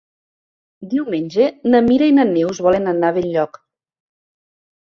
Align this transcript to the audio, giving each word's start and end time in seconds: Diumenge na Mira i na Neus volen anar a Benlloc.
Diumenge 0.93 1.45
na 1.73 1.81
Mira 1.89 2.07
i 2.13 2.15
na 2.21 2.25
Neus 2.31 2.63
volen 2.69 2.93
anar 2.93 3.13
a 3.15 3.17
Benlloc. 3.19 3.63